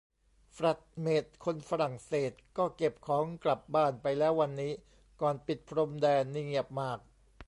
[0.53, 4.73] แฟลตเมตคนฝรั่งเศสก็เก็บของกลับบ้านไปแล้ววันนี้
[5.21, 6.99] ก่อนปิดพรมแดน นี่เงียบมาก